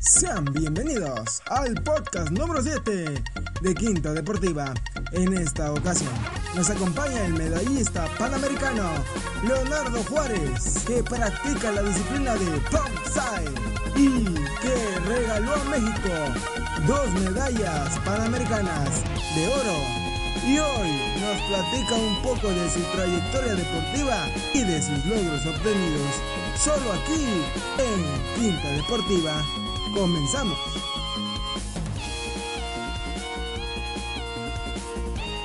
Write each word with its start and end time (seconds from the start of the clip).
Sean 0.00 0.46
bienvenidos 0.46 1.42
al 1.46 1.74
podcast 1.82 2.30
número 2.30 2.62
7 2.62 3.22
de 3.60 3.74
Quinta 3.74 4.14
Deportiva. 4.14 4.72
En 5.12 5.34
esta 5.36 5.72
ocasión 5.72 6.12
nos 6.56 6.70
acompaña 6.70 7.26
el 7.26 7.34
medallista 7.34 8.06
panamericano 8.18 9.04
Leonardo 9.46 10.02
Juárez, 10.04 10.84
que 10.86 11.02
practica 11.02 11.70
la 11.72 11.82
disciplina 11.82 12.34
de 12.34 12.46
Side 13.04 13.52
y 13.94 14.24
que 14.62 15.00
regaló 15.06 15.54
a 15.54 15.64
México 15.64 16.10
dos 16.86 17.10
medallas 17.20 17.98
panamericanas 17.98 19.02
de 19.34 19.48
oro. 19.48 20.07
Y 20.48 20.58
hoy 20.58 20.88
nos 21.20 21.42
platica 21.42 21.94
un 21.94 22.22
poco 22.22 22.48
de 22.48 22.70
su 22.70 22.80
trayectoria 22.94 23.54
deportiva 23.54 24.26
y 24.54 24.64
de 24.64 24.80
sus 24.80 25.04
logros 25.04 25.44
obtenidos. 25.44 26.14
Solo 26.58 26.90
aquí 26.90 27.22
en 27.76 28.40
Quinta 28.40 28.72
Deportiva. 28.72 29.44
Comenzamos. 29.94 30.58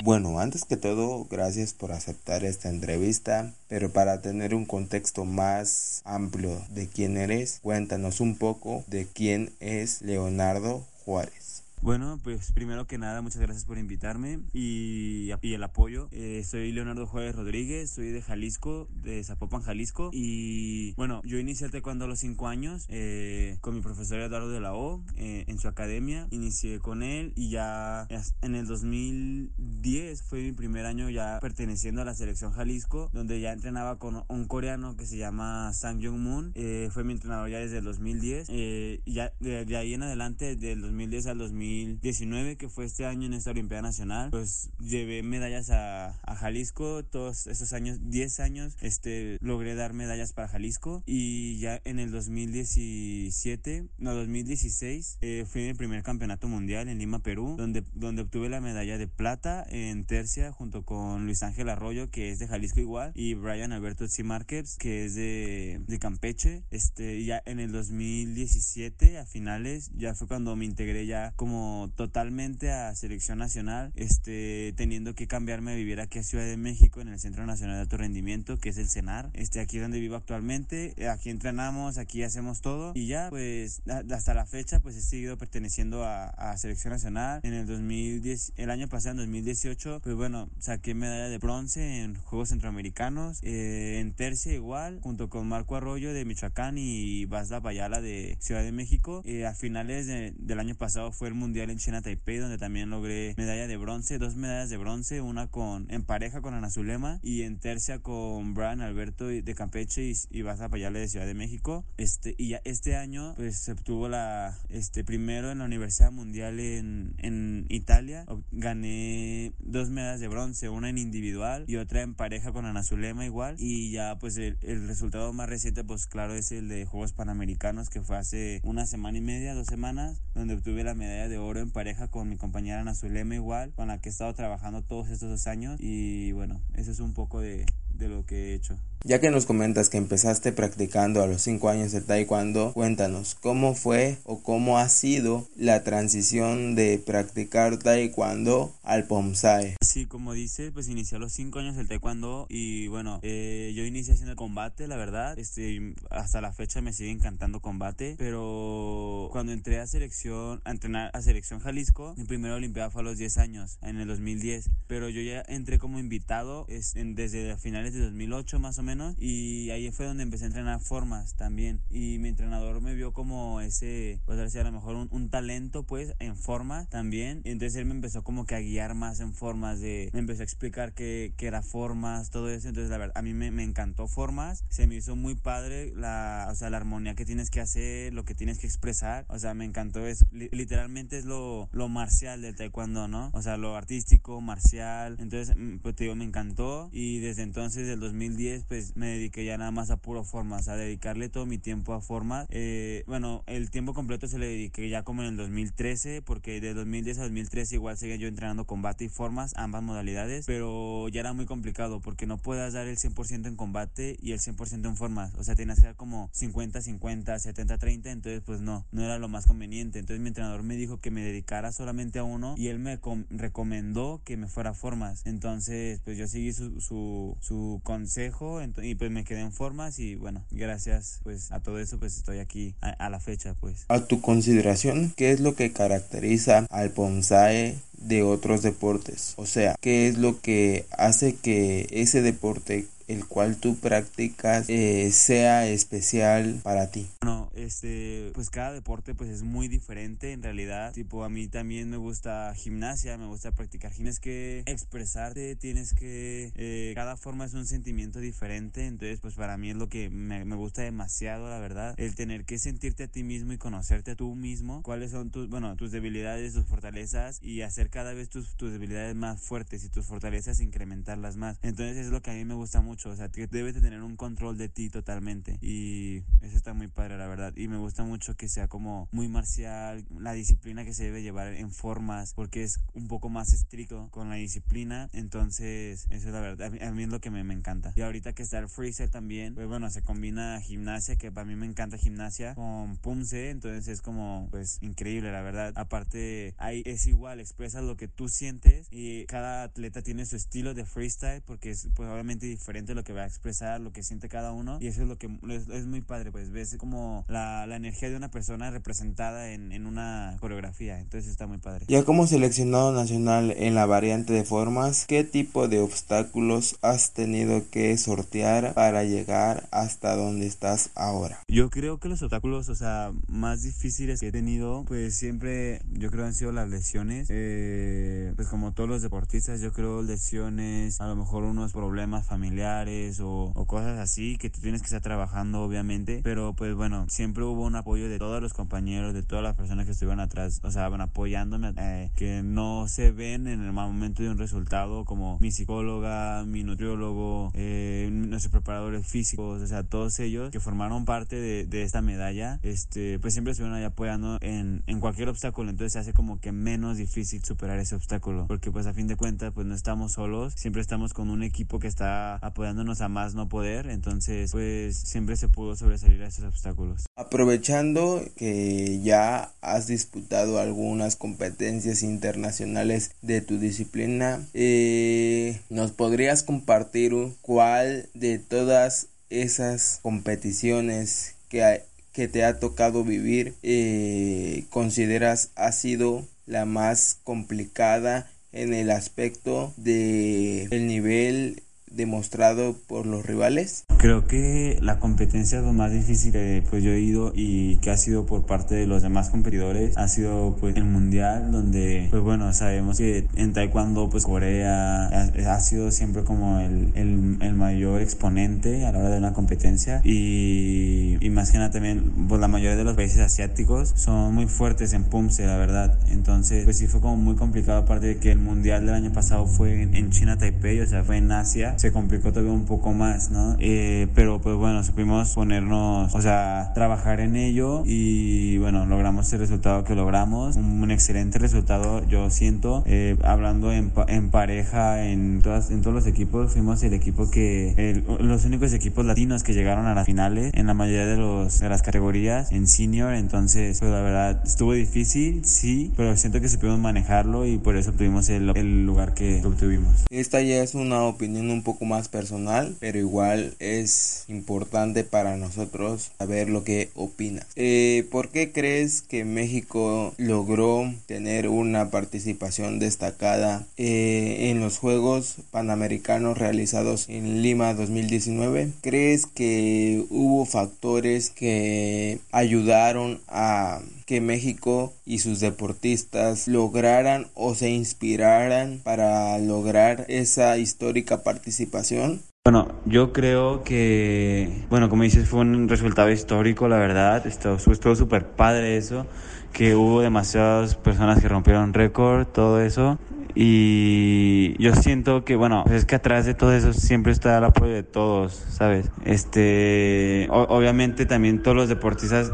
Bueno, 0.04 0.40
antes 0.40 0.64
que 0.64 0.78
todo, 0.78 1.26
gracias 1.30 1.74
por 1.74 1.92
aceptar 1.92 2.46
esta 2.46 2.70
entrevista, 2.70 3.52
pero 3.68 3.92
para 3.92 4.22
tener 4.22 4.56
un 4.56 4.64
contexto 4.64 5.26
más 5.26 6.02
amplio 6.06 6.62
de 6.70 6.88
quién 6.88 7.18
eres, 7.18 7.60
cuéntanos 7.62 8.22
un 8.22 8.38
poco 8.38 8.86
de 8.88 9.06
quién 9.06 9.52
es 9.60 10.02
Leonardo 10.02 10.86
Juárez. 11.04 11.64
Bueno, 11.84 12.18
pues 12.24 12.54
primero 12.54 12.88
que 12.88 12.98
nada, 12.98 13.22
muchas 13.22 13.42
gracias 13.42 13.66
por 13.66 13.78
invitarme 13.78 14.40
y, 14.54 15.30
y 15.42 15.54
el 15.54 15.64
apoyo. 15.64 16.08
Eh, 16.12 16.42
soy 16.46 16.72
Leonardo 16.72 17.06
Juárez 17.06 17.36
Rodríguez, 17.36 17.92
soy 17.92 18.14
de 18.14 18.22
Jalisco, 18.22 18.88
de 18.90 19.22
Zapopan, 19.22 19.64
Jalisco. 19.64 20.10
Y 20.14 20.94
bueno, 20.94 21.22
yo 21.26 21.40
inicié 21.40 21.66
el 21.66 21.72
taekwondo 21.72 22.06
a 22.06 22.08
los 22.08 22.20
5 22.20 22.48
años 22.48 22.86
eh, 22.88 23.58
con 23.60 23.76
mi 23.76 23.82
profesor 23.82 24.22
Eduardo 24.22 24.50
de 24.50 24.62
la 24.62 24.74
O 24.74 25.04
eh, 25.18 25.44
en 25.48 25.60
su 25.60 25.68
academia. 25.68 26.30
Inicié 26.32 26.80
con 26.80 27.04
él 27.04 27.34
y 27.36 27.50
ya 27.50 28.08
en 28.42 28.56
el 28.56 28.66
2010 28.66 30.22
fue 30.22 30.42
mi 30.42 30.54
primer 30.54 30.86
año 30.86 31.10
ya 31.10 31.40
perteneciendo 31.42 32.02
a 32.02 32.06
la 32.06 32.16
selección 32.16 32.54
Jalisco, 32.54 33.10
donde 33.12 33.42
ya 33.42 33.52
entrenaba 33.52 34.00
con 34.00 34.24
un 34.30 34.46
coreano 34.46 34.96
que 34.96 35.06
se 35.06 35.18
llama 35.18 35.74
Sang 35.74 36.02
Jong 36.02 36.18
Moon. 36.18 36.54
fue 36.92 37.04
mi 37.04 37.12
entrenador 37.12 37.50
ya 37.50 37.60
desde 37.60 37.80
el 37.80 37.84
2010. 37.84 38.48
y 38.50 39.02
ya 39.06 39.34
de, 39.42 39.66
de 39.66 39.76
ahí 39.76 39.94
en 39.94 40.04
adelante, 40.04 40.56
del 40.56 40.80
2010 40.80 41.28
al 41.28 41.40
2000 41.40 41.73
2019, 41.74 42.58
que 42.58 42.70
fue 42.70 42.86
este 42.86 43.06
año 43.06 43.26
en 43.26 43.34
esta 43.34 43.52
Olimpiada 43.52 43.82
Nacional, 43.82 44.30
pues 44.32 44.70
llevé 44.80 45.24
medallas 45.24 45.70
a, 45.70 46.20
a 46.24 46.36
Jalisco, 46.36 47.04
todos 47.04 47.48
esos 47.48 47.74
años, 47.74 48.00
10 48.10 48.40
años, 48.40 48.78
este, 48.82 49.38
logré 49.42 49.76
dar 49.76 49.94
medallas 49.94 50.34
para 50.34 50.48
Jalisco 50.48 51.04
y 51.06 51.60
ya 51.60 51.82
en 51.86 52.00
el 52.00 52.12
2017, 52.12 53.88
no, 53.98 54.14
2016, 54.14 55.18
eh, 55.22 55.46
fui 55.50 55.64
en 55.64 55.70
el 55.70 55.76
primer 55.76 56.04
campeonato 56.04 56.48
mundial 56.48 56.88
en 56.90 57.00
Lima, 57.00 57.20
Perú, 57.20 57.56
donde, 57.58 57.84
donde 57.94 58.24
obtuve 58.24 58.50
la 58.50 58.62
medalla 58.62 58.98
de 58.98 59.08
plata 59.08 59.66
en 59.70 60.06
tercia 60.06 60.52
junto 60.52 60.84
con 60.84 61.26
Luis 61.26 61.44
Ángel 61.44 61.70
Arroyo, 61.70 62.10
que 62.10 62.32
es 62.32 62.40
de 62.40 62.48
Jalisco 62.48 62.80
igual, 62.80 63.12
y 63.16 63.34
Brian 63.34 63.72
Alberto 63.72 64.08
C. 64.08 64.24
Márquez, 64.24 64.78
que 64.78 65.06
es 65.06 65.16
de, 65.16 65.82
de 65.88 66.00
Campeche. 66.00 66.64
Este, 66.72 67.24
ya 67.24 67.42
en 67.46 67.60
el 67.60 67.72
2017, 67.72 69.18
a 69.18 69.26
finales, 69.26 69.92
ya 69.96 70.14
fue 70.16 70.28
cuando 70.28 70.56
me 70.56 70.66
integré 70.66 71.06
ya 71.06 71.34
como 71.36 71.63
totalmente 71.96 72.72
a 72.72 72.94
selección 72.96 73.38
nacional, 73.38 73.92
este, 73.96 74.74
teniendo 74.76 75.16
que 75.16 75.28
cambiarme 75.28 75.74
a 75.74 75.76
vivir 75.76 76.00
aquí 76.00 76.20
a 76.20 76.24
Ciudad 76.24 76.46
de 76.46 76.58
México 76.58 77.02
en 77.02 77.10
el 77.10 77.20
Centro 77.20 77.46
Nacional 77.46 77.76
de 77.76 77.82
Alto 77.82 77.98
Rendimiento, 77.98 78.58
que 78.58 78.70
es 78.70 78.78
el 78.78 78.90
CENAR, 78.90 79.30
este, 79.34 79.60
aquí 79.60 79.78
donde 79.78 80.00
vivo 80.00 80.16
actualmente, 80.16 80.94
eh, 80.98 81.10
aquí 81.10 81.30
entrenamos, 81.30 81.98
aquí 81.98 82.24
hacemos 82.24 82.62
todo 82.62 82.94
y 82.96 83.08
ya, 83.08 83.30
pues, 83.30 83.82
hasta 83.88 84.34
la 84.34 84.46
fecha, 84.46 84.80
pues 84.80 84.96
he 84.96 85.02
seguido 85.02 85.38
perteneciendo 85.38 86.04
a, 86.04 86.30
a 86.30 86.58
selección 86.58 86.94
nacional. 86.94 87.40
En 87.44 87.54
el 87.54 87.66
2010, 87.66 88.54
el 88.58 88.70
año 88.70 88.88
pasado, 88.88 89.12
en 89.12 89.18
2018, 89.18 90.02
pues 90.04 90.16
bueno, 90.16 90.50
saqué 90.60 90.94
medalla 90.94 91.30
de 91.30 91.38
bronce 91.38 92.04
en 92.04 92.16
Juegos 92.16 92.50
Centroamericanos, 92.50 93.40
eh, 93.44 94.00
en 94.00 94.14
tercia 94.14 94.54
igual, 94.54 95.00
junto 95.02 95.30
con 95.30 95.48
Marco 95.48 95.76
Arroyo 95.76 96.14
de 96.14 96.26
Michoacán 96.26 96.78
y 96.78 97.26
Basda 97.26 97.60
Bayala 97.60 98.02
de 98.02 98.38
Ciudad 98.40 98.64
de 98.64 98.72
México. 98.72 99.22
Eh, 99.26 99.46
a 99.46 99.54
finales 99.54 100.08
del 100.08 100.60
año 100.60 100.76
pasado 100.76 101.12
fue 101.12 101.28
el 101.28 101.34
mundial 101.34 101.53
en 101.62 101.78
China 101.78 102.02
Taipei, 102.02 102.38
donde 102.38 102.58
también 102.58 102.90
logré 102.90 103.36
medalla 103.38 103.68
de 103.68 103.78
bronce, 103.78 104.18
dos 104.18 104.36
medallas 104.36 104.70
de 104.70 104.78
bronce, 104.78 105.22
una 105.22 105.48
con 105.48 105.86
en 105.90 106.04
pareja 106.04 106.42
con 106.42 106.54
Ana 106.54 106.70
Zulema 106.70 107.20
y 107.22 107.44
en 107.44 107.60
tercia 107.60 108.00
con 108.00 108.54
Brian 108.54 108.82
Alberto 108.82 109.28
de 109.28 109.56
Campeche 109.56 110.04
y, 110.04 110.14
y 110.32 110.42
Baza 110.42 110.70
Payale 110.70 111.00
de 111.00 111.08
Ciudad 111.08 111.26
de 111.26 111.34
México. 111.34 111.86
Este, 111.98 112.36
y 112.38 112.50
ya 112.50 112.62
este 112.66 112.96
año, 112.96 113.36
pues 113.36 113.58
se 113.58 113.72
obtuvo 113.72 114.10
la, 114.10 114.58
este, 114.70 115.04
primero 115.04 115.52
en 115.52 115.60
la 115.60 115.66
Universidad 115.66 116.12
Mundial 116.12 116.60
en, 116.60 117.14
en 117.20 117.66
Italia. 117.70 118.26
Gané 118.52 119.54
dos 119.60 119.90
medallas 119.90 120.20
de 120.20 120.28
bronce, 120.28 120.70
una 120.70 120.90
en 120.90 120.98
individual 120.98 121.66
y 121.68 121.76
otra 121.76 122.02
en 122.02 122.16
pareja 122.16 122.52
con 122.52 122.66
Ana 122.66 122.84
Zulema 122.84 123.26
igual. 123.26 123.56
Y 123.60 123.92
ya, 123.92 124.18
pues 124.20 124.38
el, 124.38 124.58
el 124.62 124.88
resultado 124.88 125.32
más 125.34 125.50
reciente, 125.50 125.84
pues 125.84 126.08
claro, 126.08 126.34
es 126.34 126.52
el 126.52 126.68
de 126.68 126.86
Juegos 126.86 127.14
Panamericanos, 127.14 127.90
que 127.90 128.02
fue 128.02 128.18
hace 128.18 128.62
una 128.64 128.86
semana 128.86 129.18
y 129.18 129.22
media, 129.22 129.54
dos 129.54 129.68
semanas, 129.68 130.22
donde 130.34 130.56
obtuve 130.56 130.84
la 130.84 130.96
medalla 130.96 131.28
de 131.28 131.38
oro 131.46 131.60
en 131.60 131.72
pareja 131.72 132.08
con 132.08 132.30
mi 132.30 132.38
compañera 132.38 132.82
Ana 132.82 132.96
Zulema 132.96 133.36
igual, 133.36 133.74
con 133.74 133.88
la 133.88 134.00
que 134.00 134.10
he 134.10 134.12
estado 134.12 134.34
trabajando 134.34 134.82
todos 134.84 135.10
estos 135.10 135.30
dos 135.30 135.48
años. 135.48 135.78
Y 135.80 136.32
bueno, 136.32 136.62
eso 136.76 136.92
es 136.92 137.00
un 137.00 137.14
poco 137.14 137.40
de, 137.40 137.66
de 137.94 138.10
lo 138.10 138.26
que 138.26 138.36
he 138.36 138.54
hecho. 138.54 138.78
Ya 139.06 139.20
que 139.20 139.32
nos 139.32 139.46
comentas 139.46 139.90
que 139.90 139.98
empezaste 139.98 140.54
practicando 140.54 141.22
a 141.22 141.28
los 141.28 141.42
5 141.42 141.68
años 141.68 141.92
de 141.92 142.00
taekwondo, 142.00 142.72
cuéntanos 142.72 143.36
cómo 143.36 143.76
fue 143.76 144.18
o 144.24 144.42
cómo 144.42 144.78
ha 144.78 144.88
sido 144.88 145.46
la 145.58 145.84
transición 145.84 146.76
de 146.76 147.04
practicar 147.06 147.78
taekwondo 147.80 148.74
al 148.82 149.06
pomsae. 149.06 149.76
Sí, 149.82 150.06
como 150.06 150.32
dices, 150.32 150.72
pues 150.72 150.88
inicié 150.88 151.18
a 151.18 151.20
los 151.20 151.34
5 151.34 151.60
años 151.60 151.78
el 151.78 151.90
taekwondo 151.90 152.48
y 152.48 152.88
bueno, 152.88 153.20
eh, 153.24 153.74
yo 153.76 153.84
inicié 153.84 154.14
haciendo 154.14 154.38
combate, 154.38 154.88
la 154.88 154.96
verdad, 154.96 155.38
este, 155.38 155.96
hasta 156.10 156.40
la 156.40 156.54
fecha 156.54 156.80
me 156.80 156.94
sigue 156.94 157.12
encantando 157.12 157.60
combate, 157.60 158.16
pero 158.18 159.28
cuando 159.34 159.52
entré 159.52 159.80
a 159.82 159.88
selección, 159.88 160.62
a 160.64 160.72
entrenar 160.72 161.12
a 161.14 161.22
selección 161.22 161.60
Jalisco, 161.60 162.14
mi 162.16 162.24
primera 162.24 162.56
olimpiada 162.56 162.90
fue 162.90 163.02
a 163.02 163.04
los 163.06 163.18
10 163.18 163.38
años, 163.38 163.80
en 163.82 163.98
el 163.98 164.08
2010, 164.08 164.70
pero 164.88 165.10
yo 165.10 165.22
ya 165.22 165.44
entré 165.50 165.78
como 165.78 166.00
invitado 166.00 166.66
es, 166.70 166.96
en, 166.96 167.16
desde 167.16 167.52
finales 167.84 167.94
de 167.96 168.02
2008 168.06 168.60
más 168.60 168.80
o 168.80 168.84
menos 168.84 169.16
y 169.18 169.70
ahí 169.72 169.92
fue 169.92 170.06
donde 170.06 170.24
empecé 170.24 170.46
a 170.46 170.48
entrenar 170.48 170.80
formas 170.80 171.36
también. 171.36 171.82
Y 171.90 172.18
mi 172.20 172.30
entrenador 172.30 172.80
me 172.80 172.96
vio 172.96 173.12
como 173.12 173.60
ese, 173.60 174.22
pues 174.26 174.56
a 174.56 174.64
lo 174.64 174.72
mejor 174.72 174.96
un, 174.96 175.30
talento 175.30 175.84
pues 175.84 176.14
en 176.20 176.38
forma 176.38 176.86
también. 176.86 177.42
Y 177.44 177.50
entonces 177.50 177.76
él 177.76 177.86
me 177.86 177.94
empezó 177.94 178.24
como 178.24 178.46
que 178.46 178.56
a 178.56 178.62
guiar 178.62 178.96
más 178.96 179.20
en 179.20 179.34
formas 179.34 179.82
de, 179.82 180.10
me 180.14 180.20
empezó 180.20 180.42
a 180.42 180.44
explicar 180.46 180.94
qué, 180.94 181.34
qué 181.36 181.48
era 181.48 181.62
formas, 181.62 182.30
todo 182.30 182.50
eso. 182.50 182.70
Entonces 182.70 182.90
la 182.90 182.98
verdad, 182.98 183.18
a 183.18 183.22
mí 183.22 183.34
me, 183.34 183.52
me, 183.52 183.64
encantó 183.64 184.08
formas. 184.08 184.64
Se 184.70 184.88
me 184.88 184.96
hizo 184.96 185.18
muy 185.18 185.36
padre 185.36 185.92
la, 185.94 186.48
o 186.50 186.56
sea, 186.56 186.70
la 186.70 186.78
armonía 186.78 187.16
que 187.16 187.26
tienes 187.26 187.50
que 187.50 187.60
hacer, 187.60 188.14
lo 188.14 188.24
que 188.24 188.36
tienes 188.36 188.60
que 188.60 188.68
expresar. 188.68 189.26
O 189.28 189.40
sea, 189.40 189.54
me 189.56 189.66
encantó 189.66 190.06
eso. 190.06 190.26
Literalmente 190.32 191.18
es 191.18 191.26
lo, 191.26 191.68
lo 191.74 191.90
marcial 191.90 192.42
del 192.42 192.56
taekwondo, 192.56 193.10
¿no? 193.10 193.30
O 193.34 193.42
sea, 193.42 193.58
lo 193.58 193.76
artístico, 193.76 194.40
marcial. 194.40 195.18
Entonces, 195.20 195.56
mm, 195.58 195.80
pues 195.80 195.96
te 195.96 196.06
digo, 196.06 196.16
me 196.16 196.26
encantó. 196.26 196.90
Y 196.94 197.20
desde 197.20 197.42
entonces 197.42 197.73
Entonces, 197.74 197.90
del 197.90 198.02
2010, 198.02 198.66
pues 198.66 198.96
me 198.96 199.08
dediqué 199.08 199.46
ya 199.46 199.58
nada 199.58 199.72
más 199.72 199.90
a 199.90 199.98
puro 199.98 200.24
formas, 200.24 200.68
a 200.68 200.76
dedicarle 200.76 201.28
todo 201.28 201.48
mi 201.48 201.58
tiempo 201.58 201.94
a 201.94 202.02
formas. 202.02 202.46
Eh, 202.52 203.04
bueno, 203.08 203.44
el 203.48 203.72
tiempo 203.72 203.96
completo 203.96 204.28
se 204.28 204.38
le 204.38 204.46
dediqué 204.46 204.90
ya 204.90 205.02
como 205.02 205.24
en 205.24 205.30
el 205.30 205.38
2013, 205.38 206.22
porque 206.22 206.62
de 206.62 206.76
2010 206.76 207.18
a 207.18 207.24
2013 207.24 207.74
igual 207.74 207.98
seguía 207.98 208.18
yo 208.18 208.28
entrenando 208.28 208.68
combate 208.68 209.06
y 209.06 209.10
formas, 209.10 209.54
ambas 209.56 209.82
modalidades, 209.82 210.46
pero 210.46 211.10
ya 211.10 211.22
era 211.22 211.34
muy 211.34 211.48
complicado 211.48 212.00
porque 212.00 212.28
no 212.28 212.38
puedas 212.38 212.74
dar 212.74 212.86
el 212.86 212.98
100% 212.98 213.48
en 213.48 213.56
combate 213.56 214.18
y 214.22 214.34
el 214.34 214.40
100% 214.40 214.88
en 214.88 214.96
formas. 214.96 215.34
O 215.34 215.44
sea, 215.44 215.56
tenías 215.56 215.80
que 215.80 215.88
dar 215.88 215.96
como 215.96 216.30
50-50, 216.34 217.24
70-30, 217.24 218.12
entonces 218.12 218.44
pues 218.46 218.62
no, 218.62 218.86
no 218.92 219.04
era 219.04 219.18
lo 219.18 219.30
más 219.30 219.48
conveniente. 219.48 219.98
Entonces 219.98 220.22
mi 220.22 220.28
entrenador 220.28 220.62
me 220.62 220.76
dijo 220.76 221.00
que 221.00 221.10
me 221.10 221.22
dedicara 221.24 221.72
solamente 221.72 222.20
a 222.20 222.24
uno 222.24 222.54
y 222.56 222.68
él 222.68 222.78
me 222.78 223.00
recomendó 223.32 224.22
que 224.24 224.38
me 224.38 224.46
fuera 224.46 224.70
a 224.70 224.74
formas. 224.76 225.24
Entonces 225.26 226.02
pues 226.06 226.20
yo 226.20 226.28
seguí 226.28 226.54
su, 226.54 226.80
su, 226.80 227.36
su 227.42 227.63
consejo 227.84 228.62
y 228.82 228.96
pues 228.96 229.12
me 229.12 229.24
quedé 229.24 229.42
en 229.42 229.52
formas 229.52 230.00
y 230.00 230.16
bueno, 230.16 230.44
gracias 230.52 231.20
pues 231.24 231.52
a 231.52 231.60
todo 231.60 231.80
eso 231.80 231.98
pues 232.00 232.18
estoy 232.18 232.40
aquí 232.40 232.76
a, 232.82 232.90
a 232.90 233.10
la 233.10 233.20
fecha 233.20 233.56
pues. 233.60 233.86
A 233.88 234.06
tu 234.06 234.22
consideración, 234.22 235.14
¿qué 235.16 235.32
es 235.32 235.40
lo 235.40 235.56
que 235.56 235.72
caracteriza 235.72 236.66
al 236.70 236.92
Ponzae 236.92 237.78
de 237.98 238.24
otros 238.24 238.62
deportes? 238.62 239.34
O 239.38 239.46
sea, 239.46 239.76
¿qué 239.82 240.08
es 240.08 240.18
lo 240.18 240.40
que 240.42 240.86
hace 240.98 241.36
que 241.36 241.88
ese 241.92 242.22
deporte 242.22 242.88
el 243.08 243.26
cual 243.26 243.58
tú 243.58 243.76
practicas 243.76 244.66
eh, 244.70 245.12
sea 245.12 245.68
especial 245.68 246.60
para 246.64 246.88
ti? 246.88 247.08
Bueno, 247.22 247.33
este, 247.64 248.32
pues 248.34 248.50
cada 248.50 248.74
deporte 248.74 249.16
pues 249.16 249.30
es 249.30 249.44
muy 249.44 249.68
diferente 249.68 250.32
en 250.32 250.44
realidad. 250.44 250.94
Tipo, 250.94 251.24
a 251.24 251.30
mí 251.30 251.48
también 251.48 251.90
me 251.90 251.98
gusta 251.98 252.54
gimnasia, 252.56 253.18
me 253.18 253.26
gusta 253.26 253.52
practicar. 253.52 253.94
Tienes 253.94 254.20
que 254.20 254.64
expresarte, 254.66 255.56
tienes 255.56 255.94
que... 255.94 256.52
Eh, 256.56 256.94
cada 256.96 257.18
forma 257.18 257.46
es 257.46 257.54
un 257.54 257.66
sentimiento 257.66 258.20
diferente, 258.20 258.86
entonces 258.86 259.20
pues 259.20 259.36
para 259.36 259.58
mí 259.58 259.72
es 259.72 259.76
lo 259.76 259.90
que 259.90 260.10
me, 260.10 260.46
me, 260.46 260.56
gusta 260.56 260.82
demasiado, 260.82 261.50
la 261.50 261.60
verdad. 261.60 261.96
El 261.98 262.16
tener 262.16 262.46
que 262.46 262.60
sentirte 262.60 263.04
a 263.04 263.08
ti 263.08 263.24
mismo 263.24 263.54
y 263.54 263.58
conocerte 263.58 264.12
a 264.12 264.16
tú 264.16 264.36
mismo, 264.36 264.82
cuáles 264.84 265.12
son 265.12 265.32
tus, 265.32 265.50
bueno, 265.50 265.76
tus 265.76 265.92
debilidades, 265.92 266.54
tus 266.54 266.66
fortalezas 266.66 267.40
y 267.42 267.62
hacer 267.62 267.90
cada 267.90 268.14
vez 268.14 268.30
tus, 268.30 268.56
tus 268.56 268.72
debilidades 268.72 269.16
más 269.16 269.42
fuertes 269.42 269.84
y 269.84 269.90
tus 269.90 270.06
fortalezas 270.06 270.60
incrementarlas 270.60 271.38
más. 271.38 271.60
Entonces 271.62 271.98
es 271.98 272.08
lo 272.12 272.22
que 272.22 272.32
a 272.32 272.34
mí 272.34 272.46
me 272.46 272.54
gusta 272.54 272.82
mucho, 272.82 273.10
o 273.10 273.16
sea, 273.16 273.30
que 273.30 273.48
debes 273.48 273.76
de 273.76 273.82
tener 273.82 274.02
un 274.02 274.16
control 274.16 274.58
de 274.58 274.70
ti 274.70 274.90
totalmente 274.90 275.58
y 275.62 276.24
eso 276.42 276.58
está 276.58 276.74
muy 276.74 276.88
padre, 276.88 277.18
la 277.18 277.28
verdad. 277.28 277.53
Y 277.56 277.68
me 277.68 277.78
gusta 277.78 278.04
mucho 278.04 278.36
que 278.36 278.48
sea 278.48 278.68
como 278.68 279.08
muy 279.12 279.28
marcial, 279.28 280.06
la 280.18 280.34
disciplina 280.34 280.86
que 280.86 280.94
se 280.94 281.06
debe 281.06 281.22
llevar 281.22 281.54
en 281.54 281.72
formas, 281.72 282.34
porque 282.34 282.64
es 282.64 282.80
un 282.94 283.08
poco 283.08 283.30
más 283.30 283.54
estricto 283.54 284.10
con 284.12 284.30
la 284.30 284.36
disciplina. 284.36 285.10
Entonces, 285.14 286.08
eso 286.10 286.28
es 286.28 286.34
la 286.34 286.40
verdad. 286.40 286.74
A 286.82 286.92
mí, 286.92 287.04
es 287.04 287.10
lo 287.10 287.20
que 287.20 287.32
me, 287.32 287.44
me, 287.44 287.54
encanta. 287.54 287.94
Y 287.96 288.02
ahorita 288.02 288.34
que 288.34 288.44
está 288.44 288.60
el 288.60 288.70
freezer 288.70 289.10
también, 289.10 289.56
pues 289.56 289.68
bueno, 289.68 289.90
se 289.90 290.02
combina 290.02 290.60
gimnasia, 290.62 291.16
que 291.16 291.32
para 291.32 291.46
mí 291.46 291.56
me 291.56 291.66
encanta 291.66 291.98
gimnasia, 291.98 292.56
con 292.56 292.98
pumse. 292.98 293.50
Entonces 293.50 293.88
es 293.88 294.02
como, 294.02 294.48
pues, 294.52 294.80
increíble, 294.82 295.32
la 295.32 295.42
verdad. 295.42 295.74
Aparte, 295.76 296.56
ahí 296.58 296.84
es 296.86 297.08
igual, 297.08 297.40
expresas 297.40 297.84
lo 297.84 297.98
que 297.98 298.08
tú 298.08 298.30
sientes 298.30 298.88
y 298.92 299.26
cada 299.26 299.64
atleta 299.64 300.02
tiene 300.02 300.26
su 300.26 300.36
estilo 300.36 300.74
de 300.74 300.86
freestyle, 300.86 301.42
porque 301.42 301.72
es, 301.72 301.88
pues, 301.96 302.10
obviamente 302.10 302.46
diferente 302.46 302.96
lo 302.96 303.04
que 303.04 303.14
va 303.14 303.24
a 303.24 303.28
expresar, 303.28 303.82
lo 303.82 303.92
que 303.92 304.04
siente 304.04 304.30
cada 304.30 304.52
uno. 304.52 304.78
Y 304.82 304.88
eso 304.88 305.04
es 305.04 305.08
lo 305.08 305.18
que 305.18 305.28
es, 305.50 305.68
es 305.70 305.86
muy 305.86 306.02
padre, 306.02 306.32
pues, 306.32 306.52
ves 306.52 306.76
como 306.78 307.26
la, 307.44 307.68
la 307.68 307.76
energía 307.76 308.10
de 308.10 308.16
una 308.16 308.32
persona 308.32 308.72
representada 308.72 309.52
en, 309.52 309.72
en, 309.72 309.86
una 309.86 310.38
coreografía. 310.40 311.00
Entonces 311.00 311.30
está 311.32 311.48
muy 311.48 311.58
padre. 311.58 311.86
Ya 311.88 312.04
como 312.04 312.26
seleccionado 312.26 312.92
nacional 312.94 313.52
en 313.52 313.76
la 313.76 313.86
variante 313.86 314.34
de 314.34 314.44
formas, 314.44 315.06
¿qué 315.08 315.24
tipo 315.24 315.68
de 315.68 315.80
obstáculos 315.80 316.78
has 316.82 317.12
tenido 317.12 317.70
que 317.70 317.98
sortear 317.98 318.74
para 318.74 319.04
llegar 319.04 319.68
hasta 319.72 320.16
donde 320.16 320.48
estás 320.48 320.92
ahora? 320.96 321.40
Yo 321.48 321.70
creo 321.70 322.00
que 322.00 322.10
los 322.10 322.22
obstáculos, 322.22 322.70
o 322.70 322.76
sea, 322.76 323.12
más 323.28 323.64
difíciles 323.64 324.20
que 324.20 324.28
he 324.28 324.32
tenido, 324.32 324.86
pues 324.88 325.18
siempre 325.18 325.82
yo 325.92 326.10
creo 326.12 326.26
han 326.26 326.34
sido 326.34 326.52
las 326.52 326.70
lesiones. 326.70 327.28
Eh, 327.30 328.34
pues 328.36 328.48
como 328.48 328.74
todos 328.74 328.90
los 328.90 329.02
deportistas, 329.02 329.62
yo 329.62 329.74
creo 329.74 330.02
lesiones, 330.02 331.02
a 331.02 331.08
lo 331.08 331.16
mejor 331.16 331.44
unos 331.44 331.74
problemas 331.74 332.26
familiares 332.26 333.20
o, 333.20 333.52
o 333.54 333.66
cosas 333.66 334.00
así 334.00 334.38
que 334.38 334.50
tú 334.50 334.62
tienes 334.62 334.82
que 334.82 334.86
estar 334.86 335.02
trabajando, 335.02 335.62
obviamente. 335.64 336.22
Pero 336.24 336.54
pues 336.54 336.74
bueno, 336.76 337.06
siempre 337.10 337.33
hubo 337.42 337.64
un 337.66 337.76
apoyo 337.76 338.08
de 338.08 338.20
todos 338.20 338.42
los 338.42 338.54
compañeros, 338.54 339.14
de 339.14 339.24
todas 339.24 339.44
las 339.44 339.56
personas 339.56 339.86
que 339.86 339.92
estuvieron 339.92 340.20
atrás, 340.20 340.60
o 340.64 340.72
sea, 340.72 340.88
van 340.90 341.02
apoyándome, 341.02 341.74
eh, 341.78 342.12
que 342.16 342.42
no 342.44 342.88
se 342.88 343.12
ven 343.12 343.48
en 343.48 343.64
el 343.64 343.72
momento 343.72 344.24
de 344.24 344.30
un 344.30 344.38
resultado, 344.38 345.06
como 345.06 345.38
mi 345.40 345.52
psicóloga, 345.52 346.44
mi 346.46 346.64
nutriólogo, 346.64 347.52
eh, 347.54 348.10
nuestros 348.12 348.52
preparadores 348.52 349.08
físicos, 349.08 349.62
o 349.62 349.68
sea, 349.68 349.84
todos 349.84 350.20
ellos 350.20 350.52
que 350.52 350.60
formaron 350.60 351.06
parte 351.06 351.36
de, 351.36 351.66
de, 351.66 351.84
esta 351.84 352.02
medalla, 352.02 352.60
este, 352.64 353.20
pues 353.20 353.34
siempre 353.34 353.52
estuvieron 353.52 353.78
ahí 353.78 353.84
apoyando 353.84 354.38
en, 354.42 354.84
en 354.88 355.00
cualquier 355.00 355.30
obstáculo, 355.30 355.70
entonces 355.70 355.94
se 355.94 356.00
hace 356.00 356.14
como 356.14 356.40
que 356.40 356.52
menos 356.52 356.98
difícil 356.98 357.44
superar 357.44 357.80
ese 357.80 357.96
obstáculo, 357.96 358.46
porque 358.48 358.72
pues 358.72 358.86
a 358.86 358.94
fin 358.94 359.08
de 359.08 359.16
cuentas, 359.16 359.52
pues 359.54 359.66
no 359.66 359.74
estamos 359.74 360.14
solos, 360.14 360.54
siempre 360.56 360.82
estamos 360.82 361.14
con 361.14 361.30
un 361.30 361.44
equipo 361.44 361.80
que 361.80 361.88
está 361.88 362.36
apoyándonos 362.38 363.02
a 363.02 363.10
más 363.10 363.36
no 363.36 363.50
poder, 363.50 363.90
entonces 363.90 364.52
pues 364.52 364.98
siempre 364.98 365.36
se 365.38 365.50
pudo 365.50 365.76
sobresalir 365.76 366.22
a 366.24 366.28
esos 366.28 366.46
obstáculos. 366.46 367.06
Aprovechando 367.26 368.22
que 368.36 369.00
ya 369.02 369.54
has 369.62 369.88
disputado 369.88 370.60
algunas 370.60 371.16
competencias 371.16 372.04
internacionales 372.04 373.12
de 373.22 373.40
tu 373.40 373.60
disciplina, 373.60 374.46
eh, 374.54 375.62
¿nos 375.70 375.92
podrías 375.92 376.44
compartir 376.44 377.14
cuál 377.42 378.10
de 378.14 378.40
todas 378.40 379.08
esas 379.30 380.00
competiciones 380.02 381.36
que, 381.48 381.84
que 382.12 382.28
te 382.28 382.44
ha 382.44 382.60
tocado 382.60 383.06
vivir 383.06 383.54
eh, 383.64 384.66
consideras 384.70 385.50
ha 385.56 385.72
sido 385.72 386.28
la 386.46 386.66
más 386.66 387.20
complicada 387.24 388.30
en 388.52 388.74
el 388.74 388.92
aspecto 388.92 389.74
de 389.78 390.64
el 390.72 390.88
nivel 390.88 391.64
demostrado 391.96 392.76
por 392.88 393.06
los 393.06 393.26
rivales? 393.26 393.86
Creo 393.98 394.26
que 394.28 394.78
la 394.82 395.00
competencia 395.00 395.62
más 395.62 395.92
difícil 395.92 396.32
que 396.32 396.64
pues 396.70 396.84
yo 396.84 396.92
he 396.92 397.00
ido 397.00 397.32
y 397.36 397.78
que 397.78 397.90
ha 397.90 397.98
sido 397.98 398.26
por 398.26 398.46
parte 398.46 398.76
de 398.76 398.88
los 398.88 399.02
demás 399.02 399.30
competidores. 399.30 399.98
Ha 399.98 400.08
sido 400.08 400.58
pues 400.60 400.76
el 400.76 400.84
mundial 400.84 401.52
donde 401.52 402.08
pues 402.10 402.22
bueno 402.22 402.52
sabemos 402.54 402.98
que 402.98 403.28
en 403.36 403.54
taekwondo 403.54 404.10
pues 404.10 404.26
Corea 404.26 405.08
ha, 405.08 405.54
ha 405.54 405.60
sido 405.60 405.92
siempre 405.92 406.24
como 406.24 406.60
el, 406.60 406.92
el, 406.96 407.38
el, 407.42 407.54
mayor 407.54 408.02
exponente 408.02 408.86
a 408.86 408.92
la 408.92 409.00
hora 409.00 409.10
de 409.10 409.18
una 409.20 409.34
competencia. 409.34 410.02
Y, 410.04 411.18
y 411.22 411.30
más 411.30 411.52
que 411.52 411.58
nada 411.58 411.72
también 411.72 412.28
pues 412.28 412.42
la 412.42 412.48
mayoría 412.48 412.76
de 412.76 412.84
los 412.84 412.96
países 412.96 413.20
asiáticos 413.20 413.94
son 413.96 414.34
muy 414.34 414.48
fuertes 414.48 414.94
en 414.94 415.04
Pumse 415.04 415.46
la 415.46 415.58
verdad. 415.58 415.98
Entonces 416.10 416.66
pues 416.66 416.78
sí 416.78 416.88
fue 416.88 417.00
como 417.00 417.16
muy 417.16 417.36
complicado 417.36 417.80
aparte 417.80 418.08
de 418.08 418.18
que 418.18 418.32
el 418.32 418.40
mundial 418.40 418.86
del 418.86 418.96
año 418.96 419.14
pasado 419.14 419.48
fue 419.48 419.84
en 419.84 420.10
China 420.10 420.38
Taipei 420.38 420.82
o 420.82 420.88
sea 420.88 421.04
fue 421.04 421.18
en 421.18 421.32
Asia 421.32 421.76
se 421.84 421.92
complicó 421.92 422.32
todavía 422.32 422.54
un 422.54 422.64
poco 422.64 422.94
más, 422.94 423.30
¿no? 423.30 423.58
Eh, 423.60 424.08
pero 424.16 424.40
pues 424.40 424.56
bueno, 424.56 424.86
supimos 424.86 425.34
ponernos, 425.34 426.16
o 426.16 426.22
sea, 426.22 426.72
trabajar 426.74 427.20
en 427.20 427.36
ello 427.36 427.84
y 427.86 428.58
bueno, 428.60 428.86
logramos 428.86 429.34
el 429.34 429.40
resultado 429.40 429.84
que 429.84 429.94
logramos, 429.94 430.56
un, 430.56 430.82
un 430.82 430.92
excelente 430.92 431.40
resultado, 431.40 432.08
yo 432.08 432.30
siento, 432.30 432.84
eh, 432.86 433.18
hablando 433.26 433.74
en, 433.74 433.92
en, 434.08 434.30
pareja, 434.30 435.06
en, 435.06 435.42
todas, 435.42 435.72
en 435.72 435.82
todos 435.82 435.94
los 435.94 436.08
equipos, 436.08 436.54
fuimos 436.54 436.82
el 436.84 436.94
equipo 436.94 437.30
que, 437.30 437.74
el, 437.76 438.06
los 438.26 438.46
únicos 438.46 438.72
equipos 438.72 439.06
latinos 439.06 439.44
que 439.44 439.54
llegaron 439.54 439.86
a 439.86 439.94
las 439.94 440.06
finales 440.06 440.54
en 440.56 440.68
la 440.68 440.74
mayoría 440.74 441.06
de, 441.06 441.18
los, 441.18 441.60
de 441.60 441.68
las 441.68 441.82
categorías, 441.82 442.54
en 442.54 442.66
senior, 442.70 443.14
entonces, 443.14 443.80
pues 443.82 443.92
la 443.92 444.00
verdad, 444.00 444.42
estuvo 444.46 444.72
difícil, 444.72 445.44
sí, 445.44 445.92
pero 445.98 446.16
siento 446.16 446.40
que 446.40 446.48
supimos 446.48 446.80
manejarlo 446.80 447.46
y 447.46 447.58
por 447.58 447.76
eso 447.76 447.90
obtuvimos 447.90 448.30
el, 448.30 448.56
el 448.56 448.86
lugar 448.86 449.14
que 449.14 449.42
obtuvimos. 449.46 450.06
Esta 450.10 450.42
ya 450.42 450.64
es 450.64 450.76
una 450.76 451.02
opinión 451.04 451.52
un 451.52 451.62
poco 451.62 451.73
más 451.82 452.08
personal, 452.08 452.76
pero 452.80 453.00
igual 453.00 453.56
es 453.60 454.26
importante 454.28 455.04
para 455.04 455.38
nosotros 455.38 456.12
saber 456.18 456.50
lo 456.50 456.64
que 456.64 456.90
opinas. 456.96 457.48
Eh, 457.56 458.08
¿Por 458.12 458.30
qué 458.30 458.52
crees 458.52 459.02
que 459.02 459.26
México 459.26 460.14
logró 460.18 460.94
tener 461.06 461.48
una 461.48 461.90
participación 461.90 462.80
destacada 462.80 463.66
eh, 463.78 464.50
en 464.50 464.60
los 464.60 464.78
Juegos 464.78 465.36
Panamericanos 465.52 466.38
realizados 466.38 467.10
en 467.10 467.42
Lima 467.42 467.74
2019? 467.74 468.72
¿Crees 468.82 469.26
que 469.26 470.06
hubo 470.10 470.46
factores 470.46 471.30
que 471.30 472.20
ayudaron 472.32 473.20
a 473.28 473.82
que 474.04 474.22
México 474.22 474.94
y 475.06 475.20
sus 475.20 475.40
deportistas 475.40 476.48
lograran 476.48 477.28
o 477.34 477.56
se 477.56 477.70
inspiraran 477.70 478.80
para 478.84 479.38
lograr 479.40 480.06
esa 480.08 480.58
histórica 480.58 481.24
participación? 481.24 482.22
Bueno, 482.46 482.68
yo 482.86 483.14
creo 483.14 483.64
que, 483.64 484.66
bueno, 484.70 484.90
como 484.90 485.04
dices, 485.04 485.30
fue 485.30 485.40
un 485.40 485.70
resultado 485.70 486.12
histórico, 486.12 486.68
la 486.68 486.78
verdad, 486.78 487.26
estuvo 487.26 487.96
súper 487.96 488.28
padre 488.28 488.76
eso, 488.76 489.06
que 489.54 489.76
hubo 489.76 490.02
demasiadas 490.02 490.76
personas 490.76 491.22
que 491.22 491.30
rompieron 491.30 491.74
récord, 491.74 492.28
todo 492.28 492.60
eso, 492.60 493.00
y 493.36 494.62
yo 494.62 494.76
siento 494.76 495.26
que, 495.26 495.36
bueno, 495.36 495.64
es 495.72 495.86
que 495.86 495.96
atrás 495.96 496.26
de 496.26 496.34
todo 496.36 496.54
eso 496.54 496.74
siempre 496.74 497.12
está 497.12 497.38
el 497.38 497.46
apoyo 497.46 497.74
de 497.74 497.84
todos, 497.84 498.34
¿sabes? 498.34 498.92
Este, 499.06 500.28
obviamente 500.30 501.06
también 501.06 501.42
todos 501.42 501.58
los 501.58 501.70
deportistas 501.70 502.32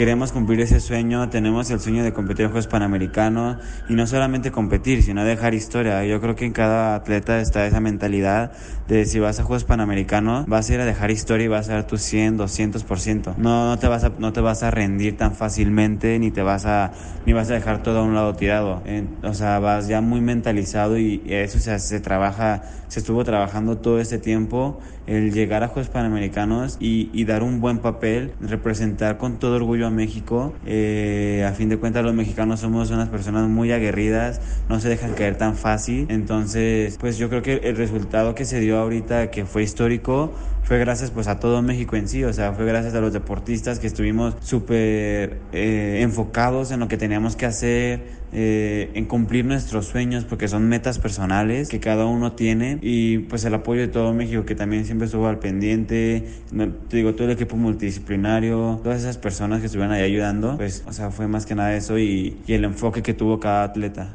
queremos 0.00 0.32
cumplir 0.32 0.62
ese 0.62 0.80
sueño, 0.80 1.28
tenemos 1.28 1.70
el 1.70 1.78
sueño 1.78 2.02
de 2.02 2.14
competir 2.14 2.46
en 2.46 2.52
Juegos 2.52 2.68
Panamericanos 2.68 3.58
y 3.86 3.92
no 3.92 4.06
solamente 4.06 4.50
competir, 4.50 5.02
sino 5.02 5.26
dejar 5.26 5.52
historia. 5.52 6.06
Yo 6.06 6.22
creo 6.22 6.34
que 6.34 6.46
en 6.46 6.54
cada 6.54 6.94
atleta 6.94 7.38
está 7.38 7.66
esa 7.66 7.80
mentalidad 7.80 8.50
de 8.88 9.04
si 9.04 9.18
vas 9.18 9.40
a 9.40 9.44
Juegos 9.44 9.64
Panamericanos, 9.64 10.46
vas 10.46 10.70
a 10.70 10.72
ir 10.72 10.80
a 10.80 10.86
dejar 10.86 11.10
historia 11.10 11.44
y 11.44 11.48
vas 11.48 11.68
a 11.68 11.74
dar 11.74 11.86
tu 11.86 11.98
100, 11.98 12.38
200%. 12.38 13.36
No, 13.36 13.68
no 13.68 13.78
te 13.78 13.88
vas 13.88 14.04
a, 14.04 14.12
no 14.18 14.32
te 14.32 14.40
vas 14.40 14.62
a 14.62 14.70
rendir 14.70 15.18
tan 15.18 15.34
fácilmente 15.34 16.18
ni 16.18 16.30
te 16.30 16.40
vas 16.40 16.64
a, 16.64 16.92
ni 17.26 17.34
vas 17.34 17.50
a 17.50 17.52
dejar 17.52 17.82
todo 17.82 17.98
a 17.98 18.02
un 18.02 18.14
lado 18.14 18.34
tirado. 18.36 18.82
o 19.22 19.34
sea, 19.34 19.58
vas 19.58 19.86
ya 19.86 20.00
muy 20.00 20.22
mentalizado 20.22 20.96
y 20.96 21.24
eso 21.26 21.58
se, 21.58 21.78
se 21.78 22.00
trabaja, 22.00 22.62
se 22.90 22.98
estuvo 22.98 23.22
trabajando 23.22 23.78
todo 23.78 24.00
este 24.00 24.18
tiempo 24.18 24.80
el 25.06 25.32
llegar 25.32 25.62
a 25.62 25.68
Juegos 25.68 25.90
Panamericanos 25.90 26.76
y, 26.80 27.08
y, 27.12 27.24
dar 27.24 27.44
un 27.44 27.60
buen 27.60 27.78
papel, 27.78 28.32
representar 28.40 29.16
con 29.16 29.38
todo 29.38 29.56
orgullo 29.56 29.86
a 29.86 29.90
México. 29.90 30.54
Eh, 30.66 31.46
a 31.48 31.52
fin 31.52 31.68
de 31.68 31.78
cuentas 31.78 32.04
los 32.04 32.14
mexicanos 32.14 32.60
somos 32.60 32.90
unas 32.90 33.08
personas 33.08 33.48
muy 33.48 33.70
aguerridas, 33.70 34.40
no 34.68 34.80
se 34.80 34.88
dejan 34.88 35.12
caer 35.14 35.38
tan 35.38 35.54
fácil. 35.54 36.06
Entonces, 36.10 36.96
pues 36.98 37.16
yo 37.16 37.28
creo 37.28 37.42
que 37.42 37.60
el 37.62 37.76
resultado 37.76 38.34
que 38.34 38.44
se 38.44 38.58
dio 38.58 38.78
ahorita, 38.78 39.30
que 39.30 39.44
fue 39.44 39.62
histórico, 39.62 40.32
fue 40.70 40.78
gracias 40.78 41.10
pues 41.10 41.26
a 41.26 41.40
todo 41.40 41.62
México 41.62 41.96
en 41.96 42.06
sí, 42.06 42.22
o 42.22 42.32
sea, 42.32 42.52
fue 42.52 42.64
gracias 42.64 42.94
a 42.94 43.00
los 43.00 43.12
deportistas 43.12 43.80
que 43.80 43.88
estuvimos 43.88 44.36
súper 44.40 45.40
eh, 45.52 45.98
enfocados 46.00 46.70
en 46.70 46.78
lo 46.78 46.86
que 46.86 46.96
teníamos 46.96 47.34
que 47.34 47.44
hacer, 47.44 48.04
eh, 48.32 48.88
en 48.94 49.06
cumplir 49.06 49.44
nuestros 49.44 49.86
sueños, 49.86 50.24
porque 50.24 50.46
son 50.46 50.68
metas 50.68 51.00
personales 51.00 51.70
que 51.70 51.80
cada 51.80 52.06
uno 52.06 52.34
tiene 52.34 52.78
y 52.82 53.18
pues 53.18 53.44
el 53.44 53.54
apoyo 53.54 53.80
de 53.80 53.88
todo 53.88 54.14
México 54.14 54.44
que 54.44 54.54
también 54.54 54.84
siempre 54.84 55.06
estuvo 55.06 55.26
al 55.26 55.40
pendiente, 55.40 56.28
te 56.88 56.96
digo, 56.96 57.16
todo 57.16 57.24
el 57.24 57.32
equipo 57.32 57.56
multidisciplinario, 57.56 58.78
todas 58.84 59.00
esas 59.00 59.18
personas 59.18 59.58
que 59.58 59.66
estuvieron 59.66 59.92
ahí 59.92 60.02
ayudando, 60.02 60.56
pues, 60.56 60.84
o 60.86 60.92
sea, 60.92 61.10
fue 61.10 61.26
más 61.26 61.46
que 61.46 61.56
nada 61.56 61.74
eso 61.74 61.98
y, 61.98 62.36
y 62.46 62.52
el 62.52 62.62
enfoque 62.62 63.02
que 63.02 63.12
tuvo 63.12 63.40
cada 63.40 63.64
atleta. 63.64 64.14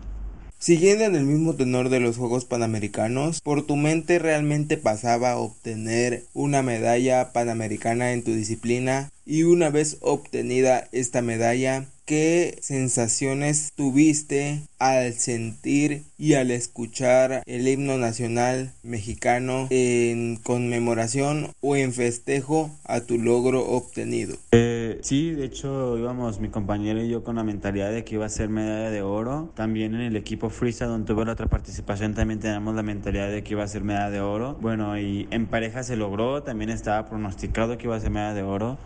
Siguiendo 0.65 1.03
en 1.03 1.13
el 1.13 1.25
mismo 1.25 1.53
tenor 1.53 1.89
de 1.89 1.99
los 1.99 2.17
Juegos 2.17 2.45
Panamericanos, 2.45 3.39
¿por 3.39 3.67
tu 3.67 3.75
mente 3.75 4.17
realmente 4.17 4.77
pasaba 4.77 5.37
obtener 5.37 6.23
una 6.33 6.63
medalla 6.63 7.31
panamericana 7.33 8.13
en 8.13 8.23
tu 8.23 8.33
disciplina? 8.33 9.11
Y 9.27 9.43
una 9.43 9.69
vez 9.69 9.97
obtenida 10.01 10.87
esta 10.91 11.21
medalla, 11.21 11.85
¿qué 12.05 12.57
sensaciones 12.63 13.73
tuviste 13.75 14.63
al 14.79 15.13
sentir 15.13 16.01
y 16.17 16.33
al 16.33 16.51
escuchar 16.51 17.43
el 17.45 17.67
himno 17.67 17.97
nacional 17.97 18.71
mexicano 18.83 19.67
en 19.69 20.37
conmemoración 20.37 21.51
o 21.61 21.75
en 21.75 21.93
festejo 21.93 22.71
a 22.85 23.01
tu 23.01 23.19
logro 23.19 23.65
obtenido? 23.67 24.37
Eh, 24.51 24.99
sí, 25.01 25.31
de 25.31 25.45
hecho 25.45 25.97
íbamos 25.97 26.39
mi 26.39 26.49
compañero 26.49 27.03
y 27.03 27.09
yo 27.09 27.23
con 27.23 27.35
la 27.35 27.43
mentalidad 27.43 27.91
de 27.91 28.03
que 28.03 28.15
iba 28.15 28.25
a 28.25 28.29
ser 28.29 28.49
medalla 28.49 28.89
de 28.91 29.01
oro. 29.01 29.51
También 29.55 29.95
en 29.95 30.01
el 30.01 30.15
equipo 30.15 30.49
Freestyle 30.49 30.89
donde 30.89 31.07
tuve 31.07 31.25
la 31.25 31.33
otra 31.33 31.47
participación 31.47 32.13
también 32.13 32.39
teníamos 32.39 32.75
la 32.75 32.83
mentalidad 32.83 33.29
de 33.29 33.43
que 33.43 33.53
iba 33.53 33.63
a 33.63 33.67
ser 33.67 33.83
medalla 33.83 34.09
de 34.09 34.21
oro. 34.21 34.57
Bueno, 34.61 34.97
y 34.97 35.27
en 35.31 35.47
pareja 35.47 35.83
se 35.83 35.95
logró, 35.95 36.43
también 36.43 36.69
estaba 36.69 37.07
pronosticado 37.07 37.77
que 37.77 37.87
iba 37.87 37.95
a 37.95 37.99
ser 37.99 38.11
medalla 38.11 38.33
de 38.33 38.43
oro. 38.43 38.77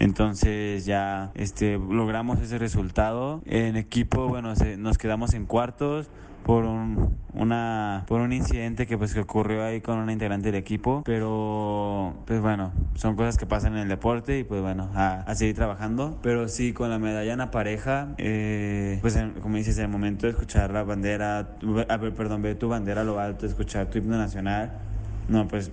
Entonces 0.00 0.84
ya 0.84 1.30
este, 1.34 1.78
logramos 1.78 2.40
ese 2.40 2.58
resultado. 2.58 3.42
En 3.46 3.76
equipo, 3.76 4.28
bueno, 4.28 4.52
nos 4.78 4.98
quedamos 4.98 5.34
en 5.34 5.46
cuartos 5.46 6.08
por 6.44 6.64
un, 6.64 7.16
una 7.32 8.04
por 8.06 8.20
un 8.20 8.32
incidente 8.32 8.86
que 8.86 8.96
pues 8.96 9.14
que 9.14 9.20
ocurrió 9.20 9.64
ahí 9.64 9.80
con 9.80 9.98
una 9.98 10.12
integrante 10.12 10.52
del 10.52 10.60
equipo 10.60 11.02
pero 11.04 12.14
pues 12.26 12.40
bueno 12.40 12.72
son 12.94 13.16
cosas 13.16 13.36
que 13.36 13.46
pasan 13.46 13.72
en 13.74 13.80
el 13.80 13.88
deporte 13.88 14.38
y 14.38 14.44
pues 14.44 14.62
bueno 14.62 14.90
a, 14.94 15.34
seguir 15.34 15.56
trabajando. 15.56 16.18
Pero 16.22 16.48
sí 16.48 16.72
con 16.72 16.90
la 16.90 16.98
medalla 16.98 17.32
en 17.32 17.38
la 17.38 17.50
pareja 17.50 18.14
eh, 18.18 18.98
pues 19.00 19.18
como 19.42 19.56
dices 19.56 19.78
en 19.78 19.84
el 19.84 19.90
momento 19.90 20.26
de 20.26 20.32
escuchar 20.32 20.70
la 20.70 20.84
bandera 20.84 21.38
a 21.88 21.98
perdón 21.98 22.42
ver 22.42 22.58
tu 22.58 22.68
bandera 22.68 23.00
a 23.00 23.04
lo 23.04 23.18
alto 23.18 23.46
escuchar 23.46 23.86
tu 23.86 23.98
himno 23.98 24.16
nacional 24.16 24.72
no, 25.28 25.48
pues 25.48 25.70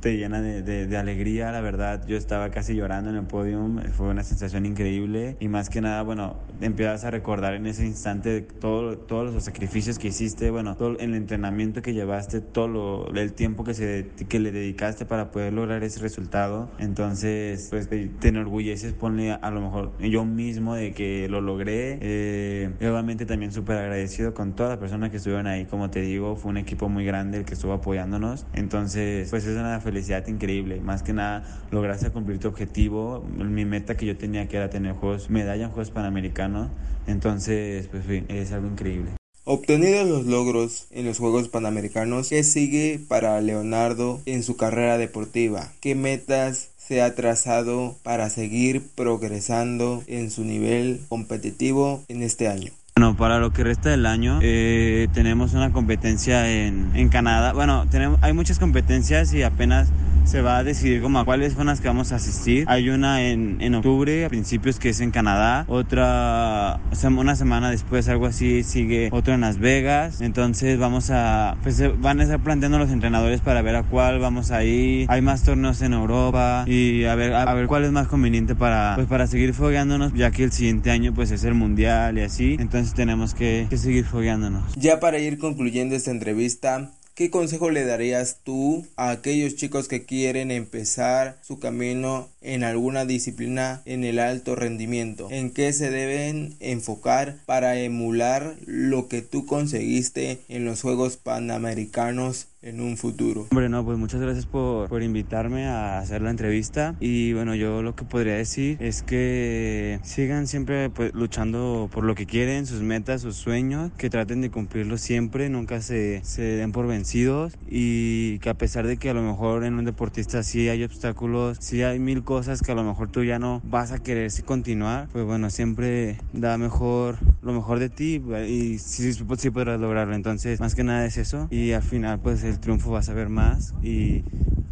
te 0.00 0.16
llena 0.16 0.40
de, 0.40 0.62
de, 0.62 0.96
alegría, 0.96 1.52
la 1.52 1.60
verdad. 1.60 2.06
Yo 2.06 2.16
estaba 2.16 2.50
casi 2.50 2.74
llorando 2.74 3.10
en 3.10 3.16
el 3.16 3.24
podio, 3.24 3.68
fue 3.92 4.08
una 4.08 4.24
sensación 4.24 4.66
increíble. 4.66 5.36
Y 5.40 5.48
más 5.48 5.70
que 5.70 5.80
nada, 5.80 6.02
bueno, 6.02 6.36
empiezas 6.60 7.04
a 7.04 7.10
recordar 7.10 7.54
en 7.54 7.66
ese 7.66 7.86
instante 7.86 8.40
todo, 8.40 8.98
todos 8.98 9.32
los 9.32 9.44
sacrificios 9.44 9.98
que 9.98 10.08
hiciste, 10.08 10.50
bueno, 10.50 10.76
todo 10.76 10.98
el 10.98 11.14
entrenamiento 11.14 11.82
que 11.82 11.94
llevaste, 11.94 12.40
todo 12.40 13.06
el 13.14 13.32
tiempo 13.32 13.64
que, 13.64 13.74
se, 13.74 14.08
que 14.28 14.40
le 14.40 14.50
dedicaste 14.50 15.06
para 15.06 15.30
poder 15.30 15.52
lograr 15.52 15.82
ese 15.84 16.00
resultado. 16.00 16.70
Entonces, 16.78 17.68
pues 17.70 17.88
te 17.88 18.10
enorgulleces, 18.28 18.92
ponle 18.92 19.32
a, 19.32 19.50
lo 19.50 19.60
mejor 19.60 19.92
yo 20.00 20.24
mismo 20.24 20.74
de 20.74 20.92
que 20.92 21.28
lo 21.28 21.40
logré. 21.40 21.98
Eh, 22.00 22.70
obviamente 22.80 23.26
también 23.26 23.52
súper 23.52 23.76
agradecido 23.78 24.34
con 24.34 24.54
todas 24.54 24.70
las 24.70 24.78
personas 24.78 25.10
que 25.10 25.18
estuvieron 25.18 25.46
ahí. 25.46 25.66
Como 25.66 25.90
te 25.90 26.00
digo, 26.00 26.36
fue 26.36 26.50
un 26.50 26.56
equipo 26.56 26.88
muy 26.88 27.04
grande 27.04 27.38
el 27.38 27.44
que 27.44 27.54
estuvo 27.54 27.72
apoyándonos. 27.72 28.46
Entonces, 28.52 29.30
pues 29.30 29.46
es 29.46 29.59
una 29.60 29.80
felicidad 29.80 30.26
increíble. 30.26 30.80
Más 30.80 31.02
que 31.02 31.12
nada, 31.12 31.44
lograste 31.70 32.10
cumplir 32.10 32.38
tu 32.38 32.48
objetivo. 32.48 33.24
Mi 33.36 33.64
meta 33.64 33.96
que 33.96 34.06
yo 34.06 34.16
tenía 34.16 34.48
que 34.48 34.56
era 34.56 34.70
tener 34.70 34.94
juegos, 34.94 35.30
medalla 35.30 35.64
en 35.64 35.70
Juegos 35.70 35.90
Panamericanos. 35.90 36.68
Entonces, 37.06 37.88
pues 37.88 38.04
es 38.28 38.52
algo 38.52 38.68
increíble. 38.68 39.10
Obtenidos 39.44 40.06
los 40.06 40.26
logros 40.26 40.86
en 40.90 41.06
los 41.06 41.18
Juegos 41.18 41.48
Panamericanos, 41.48 42.28
¿qué 42.28 42.44
sigue 42.44 43.00
para 43.08 43.40
Leonardo 43.40 44.20
en 44.26 44.42
su 44.42 44.56
carrera 44.56 44.98
deportiva? 44.98 45.72
¿Qué 45.80 45.94
metas 45.94 46.70
se 46.76 47.02
ha 47.02 47.14
trazado 47.14 47.96
para 48.02 48.30
seguir 48.30 48.82
progresando 48.94 50.04
en 50.06 50.30
su 50.30 50.44
nivel 50.44 51.00
competitivo 51.08 52.04
en 52.08 52.22
este 52.22 52.48
año? 52.48 52.70
Bueno, 53.00 53.16
para 53.16 53.38
lo 53.38 53.50
que 53.50 53.64
resta 53.64 53.88
del 53.88 54.04
año 54.04 54.40
eh, 54.42 55.08
tenemos 55.14 55.54
una 55.54 55.72
competencia 55.72 56.50
en, 56.50 56.90
en 56.94 57.08
Canadá. 57.08 57.54
Bueno, 57.54 57.86
tenemos, 57.90 58.18
hay 58.20 58.34
muchas 58.34 58.58
competencias 58.58 59.32
y 59.32 59.42
apenas 59.42 59.88
se 60.24 60.42
va 60.42 60.58
a 60.58 60.64
decidir 60.64 61.02
como 61.02 61.18
a 61.18 61.24
cuáles 61.24 61.54
son 61.54 61.66
las 61.66 61.80
que 61.80 61.88
vamos 61.88 62.12
a 62.12 62.16
asistir. 62.16 62.64
Hay 62.68 62.88
una 62.88 63.22
en, 63.22 63.58
en 63.60 63.74
octubre, 63.74 64.24
a 64.24 64.28
principios, 64.28 64.78
que 64.78 64.90
es 64.90 65.00
en 65.00 65.10
Canadá. 65.10 65.64
Otra, 65.68 66.80
una 67.16 67.36
semana 67.36 67.70
después, 67.70 68.08
algo 68.08 68.26
así, 68.26 68.62
sigue 68.62 69.08
otro 69.12 69.34
en 69.34 69.40
Las 69.40 69.58
Vegas. 69.58 70.20
Entonces 70.20 70.78
vamos 70.78 71.10
a, 71.10 71.56
pues 71.62 71.82
van 72.00 72.20
a 72.20 72.22
estar 72.24 72.40
planteando 72.40 72.78
los 72.78 72.90
entrenadores 72.90 73.40
para 73.40 73.62
ver 73.62 73.76
a 73.76 73.82
cuál 73.82 74.18
vamos 74.18 74.50
a 74.50 74.64
ir. 74.64 75.06
Hay 75.10 75.22
más 75.22 75.42
torneos 75.42 75.82
en 75.82 75.92
Europa 75.92 76.64
y 76.66 77.04
a 77.04 77.14
ver, 77.14 77.34
a 77.34 77.52
ver 77.54 77.66
cuál 77.66 77.84
es 77.84 77.92
más 77.92 78.06
conveniente 78.06 78.54
para, 78.54 78.94
pues 78.94 79.06
para 79.08 79.26
seguir 79.26 79.54
fogueándonos, 79.54 80.12
ya 80.14 80.30
que 80.30 80.44
el 80.44 80.52
siguiente 80.52 80.90
año 80.90 81.12
pues 81.12 81.30
es 81.30 81.44
el 81.44 81.54
mundial 81.54 82.18
y 82.18 82.22
así. 82.22 82.56
Entonces 82.60 82.94
tenemos 82.94 83.34
que, 83.34 83.66
que 83.68 83.76
seguir 83.76 84.04
fogueándonos. 84.04 84.74
Ya 84.76 85.00
para 85.00 85.18
ir 85.18 85.38
concluyendo 85.38 85.96
esta 85.96 86.10
entrevista, 86.10 86.92
¿Qué 87.20 87.28
consejo 87.28 87.68
le 87.68 87.84
darías 87.84 88.38
tú 88.44 88.86
a 88.96 89.10
aquellos 89.10 89.54
chicos 89.54 89.88
que 89.88 90.06
quieren 90.06 90.50
empezar 90.50 91.36
su 91.42 91.58
camino 91.58 92.30
en 92.40 92.64
alguna 92.64 93.04
disciplina 93.04 93.82
en 93.84 94.04
el 94.04 94.18
alto 94.18 94.56
rendimiento? 94.56 95.28
¿En 95.30 95.50
qué 95.50 95.74
se 95.74 95.90
deben 95.90 96.56
enfocar 96.60 97.36
para 97.44 97.78
emular 97.78 98.56
lo 98.64 99.08
que 99.08 99.20
tú 99.20 99.44
conseguiste 99.44 100.38
en 100.48 100.64
los 100.64 100.80
Juegos 100.80 101.18
Panamericanos 101.18 102.46
en 102.62 102.80
un 102.80 102.96
futuro. 102.96 103.46
Hombre, 103.50 103.68
no, 103.68 103.84
pues 103.84 103.98
muchas 103.98 104.20
gracias 104.20 104.46
por, 104.46 104.88
por, 104.88 105.02
invitarme 105.02 105.66
a 105.66 105.98
hacer 105.98 106.20
la 106.20 106.30
entrevista 106.30 106.94
y 107.00 107.32
bueno, 107.32 107.54
yo 107.54 107.82
lo 107.82 107.94
que 107.94 108.04
podría 108.04 108.34
decir 108.34 108.76
es 108.80 109.02
que 109.02 109.98
sigan 110.02 110.46
siempre 110.46 110.90
pues, 110.90 111.14
luchando 111.14 111.88
por 111.90 112.04
lo 112.04 112.14
que 112.14 112.26
quieren, 112.26 112.66
sus 112.66 112.82
metas, 112.82 113.22
sus 113.22 113.36
sueños, 113.36 113.90
que 113.96 114.10
traten 114.10 114.42
de 114.42 114.50
cumplirlos 114.50 115.00
siempre, 115.00 115.48
nunca 115.48 115.80
se, 115.80 116.22
se 116.24 116.42
den 116.42 116.72
por 116.72 116.86
vencidos 116.86 117.56
y 117.68 118.38
que 118.40 118.50
a 118.50 118.54
pesar 118.54 118.86
de 118.86 118.98
que 118.98 119.10
a 119.10 119.14
lo 119.14 119.22
mejor 119.22 119.64
en 119.64 119.74
un 119.74 119.84
deportista 119.84 120.42
sí 120.42 120.68
hay 120.68 120.84
obstáculos, 120.84 121.56
sí 121.60 121.82
hay 121.82 121.98
mil 121.98 122.24
cosas 122.24 122.60
que 122.60 122.72
a 122.72 122.74
lo 122.74 122.84
mejor 122.84 123.10
tú 123.10 123.24
ya 123.24 123.38
no 123.38 123.62
vas 123.64 123.92
a 123.92 123.98
querer 123.98 124.30
continuar, 124.44 125.08
pues 125.12 125.24
bueno, 125.24 125.48
siempre 125.50 126.18
da 126.32 126.58
mejor 126.58 127.16
lo 127.42 127.52
mejor 127.52 127.78
de 127.78 127.88
ti 127.88 128.22
y 128.48 128.78
sí, 128.78 129.12
sí 129.12 129.50
podrás 129.50 129.80
lograrlo. 129.80 130.14
Entonces, 130.14 130.60
más 130.60 130.74
que 130.74 130.84
nada 130.84 131.06
es 131.06 131.16
eso 131.16 131.48
y 131.50 131.72
al 131.72 131.82
final 131.82 132.20
pues 132.20 132.44
el 132.44 132.60
triunfo 132.60 132.90
vas 132.90 133.08
a 133.08 133.14
ver 133.14 133.28
más 133.28 133.74
y 133.82 134.22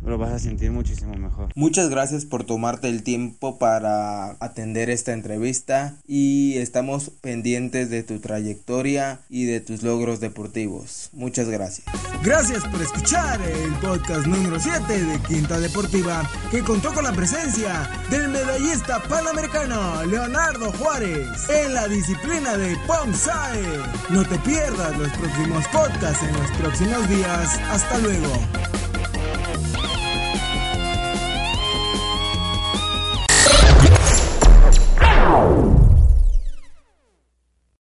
lo 0.09 0.19
vas 0.19 0.33
a 0.33 0.39
sentir 0.39 0.71
muchísimo 0.71 1.15
mejor. 1.15 1.51
Muchas 1.55 1.89
gracias 1.91 2.25
por 2.25 2.45
tomarte 2.45 2.89
el 2.89 3.03
tiempo 3.03 3.59
para 3.59 4.37
atender 4.41 4.91
esta 4.91 5.13
entrevista 5.13 5.95
y 6.07 6.57
estamos 6.57 7.11
pendientes 7.21 7.91
de 7.91 8.03
tu 8.03 8.19
trayectoria 8.19 9.21
y 9.29 9.45
de 9.45 9.61
tus 9.61 9.83
logros 9.83 10.21
deportivos. 10.21 11.11
Muchas 11.13 11.49
gracias. 11.49 11.87
Gracias 12.23 12.65
por 12.67 12.83
escuchar 12.83 13.41
el 13.43 13.73
podcast 13.75 14.27
número 14.27 14.59
7 14.59 15.05
de 15.05 15.19
Quinta 15.21 15.61
Deportiva, 15.61 16.29
que 16.51 16.63
contó 16.63 16.93
con 16.93 17.05
la 17.05 17.13
presencia 17.13 17.89
del 18.11 18.29
medallista 18.29 19.03
panamericano 19.05 20.05
Leonardo 20.07 20.73
Juárez 20.73 21.29
en 21.49 21.75
la 21.75 21.87
disciplina 21.89 22.57
de 22.57 22.77
Pomsae. 22.87 23.63
No 24.11 24.25
te 24.25 24.39
pierdas 24.39 24.97
los 24.99 25.11
próximos 25.13 25.67
podcasts 25.69 26.23
en 26.23 26.33
los 26.33 26.51
próximos 26.59 27.09
días. 27.09 27.59
Hasta 27.71 27.99
luego. 27.99 28.78